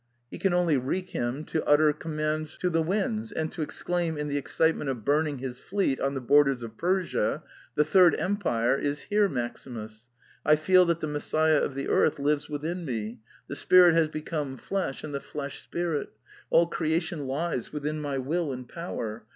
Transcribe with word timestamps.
He 0.31 0.39
can 0.39 0.51
only 0.51 0.77
wreak 0.77 1.11
him 1.11 1.43
to 1.45 1.63
utter 1.67 1.93
com 1.93 2.15
mands 2.15 2.57
to 2.57 2.71
the 2.71 2.81
winds, 2.81 3.31
and 3.31 3.51
to 3.51 3.61
exclaim, 3.61 4.17
in 4.17 4.29
the 4.29 4.37
ex 4.39 4.55
citement 4.57 4.89
of 4.89 5.05
burning 5.05 5.37
his 5.37 5.59
fleet 5.59 5.99
on 6.01 6.15
the 6.15 6.19
borders 6.19 6.63
of 6.63 6.75
Persia, 6.75 7.43
*' 7.59 7.75
The 7.77 7.85
third 7.85 8.15
empire 8.15 8.75
is 8.75 9.01
here, 9.01 9.29
Maximus. 9.29 10.09
I 10.43 10.55
feel 10.55 10.85
that 10.85 11.01
the 11.01 11.05
Messiah 11.07 11.59
of 11.61 11.75
the 11.75 11.87
earth 11.87 12.17
lives 12.17 12.49
within 12.49 12.83
me. 12.83 13.19
The 13.47 13.55
spirit 13.55 13.93
has 13.93 14.07
become 14.07 14.57
flesh 14.57 15.03
and 15.03 15.13
the 15.13 15.19
flesh 15.19 15.61
spirit. 15.61 16.09
All 16.49 16.65
creation 16.65 17.27
lies 17.27 17.71
within 17.71 18.01
my 18.01 18.17
will 18.17 18.51
and 18.51 18.67
power. 18.67 19.25